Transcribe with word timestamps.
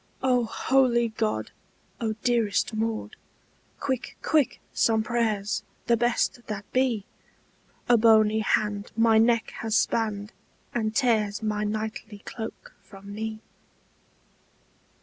"O 0.23 0.45
holy 0.45 1.09
God! 1.09 1.51
O 1.99 2.13
dearest 2.23 2.73
Maud, 2.73 3.15
Quick, 3.79 4.17
quick, 4.23 4.59
some 4.73 5.03
prayers, 5.03 5.61
the 5.85 5.95
best 5.95 6.47
that 6.47 6.65
be! 6.73 7.05
A 7.87 7.97
bony 7.99 8.39
hand 8.39 8.91
my 8.97 9.19
neck 9.19 9.51
has 9.57 9.77
spanned, 9.77 10.33
And 10.73 10.95
tears 10.95 11.43
my 11.43 11.63
knightly 11.65 12.23
cloak 12.25 12.73
from 12.81 13.13
me!" 13.13 13.41